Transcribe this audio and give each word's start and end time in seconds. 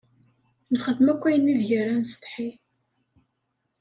Nexdem 0.71 1.07
akk 1.13 1.23
ayen 1.27 1.51
ideg 1.51 1.69
ara 1.81 1.93
nessetḥi. 2.01 2.49